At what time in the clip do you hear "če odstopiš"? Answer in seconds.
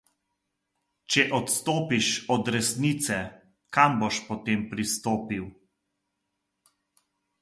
1.15-2.09